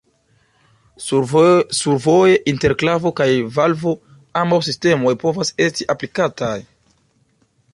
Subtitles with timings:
[1.79, 3.27] Survoje inter klavo kaj
[3.59, 3.93] valvo
[4.41, 6.57] ambaŭ sistemoj povas esti aplikataj.